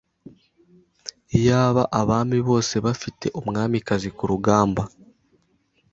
iyaba 1.37 1.83
abami 2.01 2.39
bose 2.47 2.75
bafite 2.85 3.25
umwamikazi 3.39 4.09
kurugamba 4.17 4.83